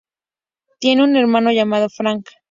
Tiene 0.79 1.03
un 1.03 1.15
hermano 1.15 1.51
llamado 1.51 1.87
Frank. 1.87 2.25